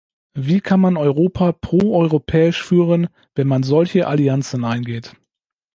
[0.35, 5.15] Wie kann man Europa pro-europäisch führen, wenn man solche Allianzen eingeht?